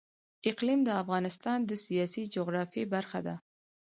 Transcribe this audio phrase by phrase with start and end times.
[0.49, 3.35] اقلیم د افغانستان د سیاسي جغرافیه برخه ده.